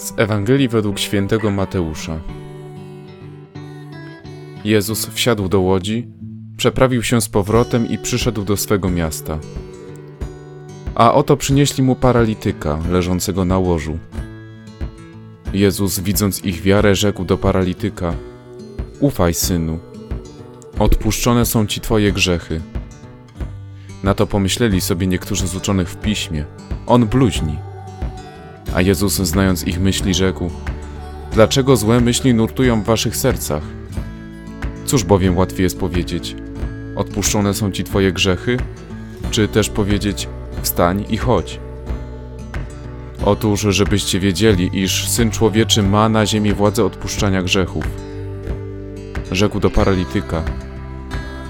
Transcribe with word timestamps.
Z 0.00 0.12
Ewangelii 0.16 0.68
według 0.68 0.98
świętego 0.98 1.50
Mateusza. 1.50 2.20
Jezus 4.64 5.06
wsiadł 5.06 5.48
do 5.48 5.60
łodzi, 5.60 6.08
przeprawił 6.56 7.02
się 7.02 7.20
z 7.20 7.28
powrotem 7.28 7.88
i 7.88 7.98
przyszedł 7.98 8.44
do 8.44 8.56
swego 8.56 8.88
miasta. 8.88 9.38
A 10.94 11.14
oto 11.14 11.36
przynieśli 11.36 11.82
mu 11.82 11.96
paralityka 11.96 12.78
leżącego 12.90 13.44
na 13.44 13.58
łożu. 13.58 13.98
Jezus, 15.52 16.00
widząc 16.00 16.44
ich 16.44 16.62
wiarę, 16.62 16.94
rzekł 16.94 17.24
do 17.24 17.38
paralityka: 17.38 18.14
Ufaj, 19.00 19.34
synu, 19.34 19.78
odpuszczone 20.78 21.46
są 21.46 21.66
ci 21.66 21.80
twoje 21.80 22.12
grzechy. 22.12 22.60
Na 24.02 24.14
to 24.14 24.26
pomyśleli 24.26 24.80
sobie 24.80 25.06
niektórzy 25.06 25.46
z 25.46 25.54
uczonych 25.54 25.88
w 25.88 25.96
piśmie: 25.96 26.44
On 26.86 27.06
bluźni. 27.06 27.69
A 28.74 28.80
Jezus, 28.80 29.14
znając 29.14 29.66
ich 29.66 29.80
myśli, 29.80 30.14
rzekł: 30.14 30.50
Dlaczego 31.32 31.76
złe 31.76 32.00
myśli 32.00 32.34
nurtują 32.34 32.82
w 32.82 32.84
waszych 32.84 33.16
sercach? 33.16 33.62
Cóż 34.86 35.04
bowiem 35.04 35.36
łatwiej 35.36 35.62
jest 35.62 35.78
powiedzieć: 35.78 36.36
Odpuszczone 36.96 37.54
są 37.54 37.70
ci 37.70 37.84
twoje 37.84 38.12
grzechy, 38.12 38.56
czy 39.30 39.48
też 39.48 39.68
powiedzieć: 39.68 40.28
Wstań 40.62 41.04
i 41.08 41.16
chodź. 41.16 41.60
Otóż, 43.24 43.60
żebyście 43.60 44.20
wiedzieli, 44.20 44.70
iż 44.72 45.08
syn 45.08 45.30
człowieczy 45.30 45.82
ma 45.82 46.08
na 46.08 46.26
ziemi 46.26 46.52
władzę 46.52 46.84
odpuszczania 46.84 47.42
grzechów. 47.42 47.84
Rzekł 49.32 49.60
do 49.60 49.70
paralityka: 49.70 50.42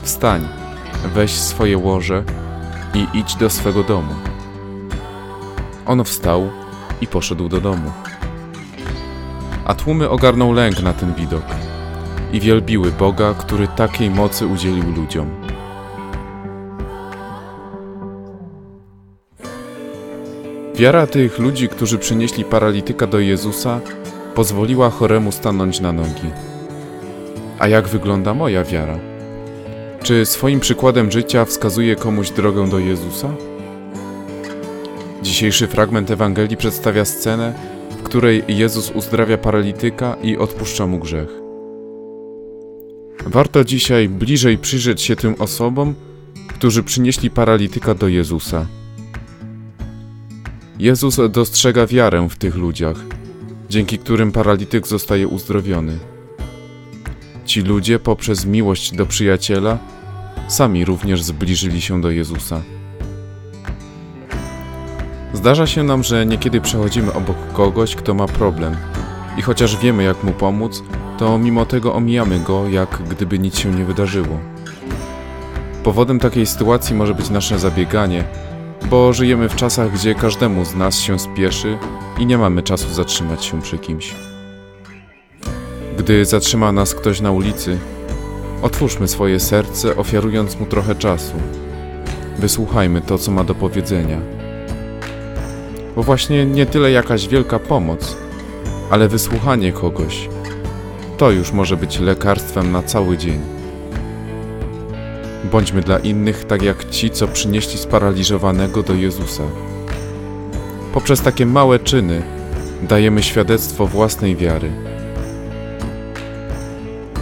Wstań, 0.03 0.49
weź 1.15 1.31
swoje 1.31 1.79
łoże 1.79 2.25
i 2.95 3.19
idź 3.19 3.35
do 3.35 3.51
swego 3.51 3.83
domu. 3.83 4.15
On 5.87 6.05
wstał 6.05 6.51
i 7.01 7.07
poszedł 7.07 7.49
do 7.49 7.61
domu. 7.61 7.93
A 9.65 9.75
tłumy 9.75 10.09
ogarnął 10.09 10.53
lęk 10.53 10.83
na 10.83 10.93
ten 10.93 11.15
widok 11.15 11.45
i 12.33 12.41
wielbiły 12.41 12.93
Boga, 12.93 13.35
który 13.35 13.69
takiej 13.69 14.11
mocy 14.11 14.47
udzielił 14.47 14.93
ludziom. 14.97 15.31
Wiara 20.75 21.07
tych 21.07 21.39
ludzi, 21.39 21.69
którzy 21.69 21.99
przynieśli 21.99 22.45
paralityka 22.45 23.07
do 23.07 23.19
Jezusa, 23.19 23.81
pozwoliła 24.35 24.91
choremu 24.91 25.33
stanąć 25.33 25.81
na 25.81 25.93
nogi. 25.93 26.31
A 27.59 27.69
jak 27.69 27.89
wygląda 27.89 28.35
moja 28.35 28.65
wiara? 28.65 28.99
Czy 30.03 30.27
swoim 30.27 30.61
przykładem 30.61 31.11
życia 31.11 31.45
wskazuje 31.45 31.97
komuś 31.97 32.31
drogę 32.31 32.69
do 32.69 32.79
Jezusa? 32.79 33.29
Dzisiejszy 35.23 35.67
fragment 35.67 36.11
Ewangelii 36.11 36.57
przedstawia 36.57 37.05
scenę, 37.05 37.55
w 37.91 38.03
której 38.03 38.43
Jezus 38.49 38.91
uzdrawia 38.91 39.39
paralityka 39.39 40.17
i 40.23 40.37
odpuszcza 40.37 40.87
mu 40.87 40.99
grzech. 40.99 41.29
Warto 43.27 43.65
dzisiaj 43.65 44.09
bliżej 44.09 44.59
przyjrzeć 44.59 45.03
się 45.03 45.17
tym 45.17 45.35
osobom, 45.39 45.95
którzy 46.49 46.83
przynieśli 46.83 47.31
paralityka 47.31 47.95
do 47.95 48.09
Jezusa. 48.09 48.67
Jezus 50.79 51.17
dostrzega 51.31 51.87
wiarę 51.87 52.29
w 52.31 52.37
tych 52.37 52.57
ludziach, 52.57 52.97
dzięki 53.71 53.99
którym 53.99 54.33
paralityk 54.33 54.87
zostaje 54.87 55.29
uzdrowiony. 55.29 55.99
Ci 57.45 57.61
ludzie 57.61 57.99
poprzez 57.99 58.47
miłość 58.47 58.95
do 58.95 59.07
przyjaciela 59.07 59.79
sami 60.49 60.85
również 60.85 61.23
zbliżyli 61.23 61.81
się 61.81 62.01
do 62.01 62.11
Jezusa. 62.11 62.63
Zdarza 65.33 65.67
się 65.67 65.83
nam, 65.83 66.03
że 66.03 66.27
niekiedy 66.27 66.61
przechodzimy 66.61 67.13
obok 67.13 67.37
kogoś, 67.53 67.95
kto 67.97 68.15
ma 68.15 68.27
problem 68.27 68.77
i 69.39 69.43
chociaż 69.43 69.77
wiemy, 69.77 70.03
jak 70.03 70.25
mu 70.25 70.33
pomóc, 70.33 70.83
to 71.19 71.39
mimo 71.39 71.67
tego 71.67 71.95
omijamy 71.95 72.41
go, 72.41 72.69
jak 72.69 73.03
gdyby 73.09 73.39
nic 73.39 73.59
się 73.59 73.71
nie 73.71 73.85
wydarzyło. 73.85 74.41
Powodem 75.85 76.19
takiej 76.19 76.47
sytuacji 76.47 76.97
może 76.97 77.15
być 77.15 77.31
nasze 77.31 77.59
zabieganie, 77.59 78.25
bo 78.91 79.13
żyjemy 79.13 79.49
w 79.49 79.57
czasach, 79.57 79.93
gdzie 79.93 80.15
każdemu 80.15 80.65
z 80.65 80.75
nas 80.75 80.99
się 80.99 81.19
spieszy 81.19 81.79
i 82.19 82.27
nie 82.27 82.39
mamy 82.39 82.63
czasu 82.63 82.95
zatrzymać 82.95 83.45
się 83.45 83.63
przy 83.63 83.79
kimś. 83.79 84.15
Gdy 85.99 86.25
zatrzyma 86.25 86.73
nas 86.73 86.95
ktoś 86.95 87.21
na 87.21 87.31
ulicy, 87.31 87.79
otwórzmy 88.63 89.09
swoje 89.09 89.41
serce, 89.41 89.97
ofiarując 89.97 90.61
mu 90.61 90.67
trochę 90.67 90.95
czasu. 90.95 91.35
Wysłuchajmy 92.39 93.01
to, 93.01 93.19
co 93.19 93.31
ma 93.31 93.45
do 93.45 93.55
powiedzenia. 93.55 94.40
Bo 96.01 96.05
właśnie 96.05 96.47
nie 96.47 96.67
tyle 96.67 96.91
jakaś 96.91 97.29
wielka 97.29 97.59
pomoc, 97.59 98.17
ale 98.91 99.09
wysłuchanie 99.09 99.73
kogoś. 99.73 100.29
To 101.19 101.31
już 101.31 101.53
może 101.53 101.77
być 101.77 101.99
lekarstwem 101.99 102.73
na 102.73 102.83
cały 102.83 103.19
dzień. 103.19 103.41
Bądźmy 105.53 105.83
dla 105.83 105.99
innych 105.99 106.45
tak 106.45 106.63
jak 106.63 106.91
ci, 106.91 107.11
co 107.11 107.29
przynieśli 107.29 107.79
sparaliżowanego 107.79 108.83
do 108.83 108.95
Jezusa. 108.95 109.43
Poprzez 110.95 111.23
takie 111.23 111.47
małe 111.47 111.79
czyny 111.79 112.23
dajemy 112.83 113.23
świadectwo 113.23 113.87
własnej 113.87 114.37
wiary. 114.37 114.71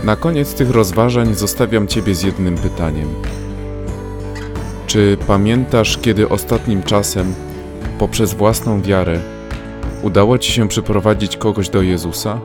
Na 0.05 0.17
koniec 0.17 0.55
tych 0.55 0.71
rozważań 0.71 1.35
zostawiam 1.35 1.87
Ciebie 1.87 2.15
z 2.15 2.23
jednym 2.23 2.55
pytaniem. 2.55 3.09
Czy 4.87 5.17
pamiętasz, 5.27 5.99
kiedy 5.99 6.29
ostatnim 6.29 6.83
czasem, 6.83 7.35
poprzez 7.99 8.35
własną 8.35 8.83
wiarę, 8.83 9.21
udało 10.03 10.39
Ci 10.39 10.53
się 10.53 10.69
przyprowadzić 10.69 11.37
kogoś 11.37 11.69
do 11.69 11.83
Jezusa? 11.83 12.41